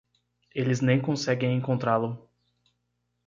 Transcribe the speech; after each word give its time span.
Eles 0.55 0.79
nem 0.81 0.99
conseguem 0.99 1.55
encontrá-lo. 1.55 2.27